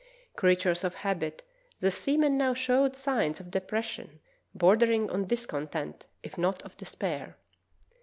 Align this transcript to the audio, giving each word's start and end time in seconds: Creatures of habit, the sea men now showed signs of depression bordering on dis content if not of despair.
Creatures 0.35 0.83
of 0.83 0.95
habit, 0.95 1.43
the 1.79 1.91
sea 1.91 2.17
men 2.17 2.35
now 2.35 2.55
showed 2.55 2.95
signs 2.97 3.39
of 3.39 3.51
depression 3.51 4.19
bordering 4.55 5.07
on 5.11 5.25
dis 5.25 5.45
content 5.45 6.07
if 6.23 6.39
not 6.39 6.59
of 6.63 6.75
despair. 6.75 7.37